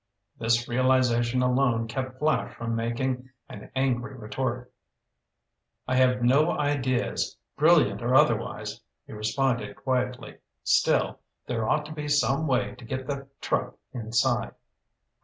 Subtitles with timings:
[0.39, 4.73] This realization alone kept Flash from making an angry retort.
[5.87, 10.39] "I have no ideas, brilliant or otherwise," he responded quietly.
[10.63, 14.55] "Still, there ought to be some way to get the truck inside."